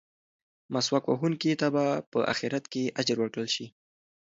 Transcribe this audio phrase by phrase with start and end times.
[0.73, 3.67] مسواک وهونکي ته به په اخرت کې اجر ورکړل شي.